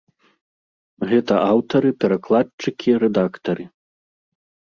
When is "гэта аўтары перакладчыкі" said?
1.11-2.97